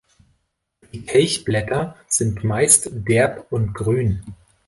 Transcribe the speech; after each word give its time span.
Die 0.95 1.05
Kelchblätter 1.05 1.95
sind 2.07 2.43
meist 2.43 2.89
derb 2.91 3.45
und 3.51 3.75
grün. 3.75 4.23